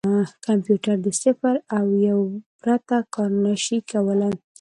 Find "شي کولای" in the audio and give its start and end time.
3.63-4.33